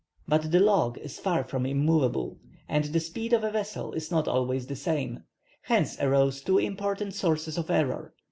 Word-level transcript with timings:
But 0.27 0.51
the 0.51 0.59
log 0.59 0.97
is 0.97 1.19
far 1.19 1.43
from 1.43 1.63
immoveable, 1.63 2.39
and 2.67 2.85
the 2.85 2.99
speed 2.99 3.33
of 3.33 3.43
a 3.43 3.51
vessel 3.51 3.93
is 3.93 4.09
not 4.09 4.27
always 4.27 4.65
the 4.65 4.75
same, 4.75 5.25
hence 5.61 5.95
arose 6.01 6.41
two 6.41 6.57
important 6.57 7.13
sources 7.13 7.55
of 7.55 7.69
error. 7.69 8.15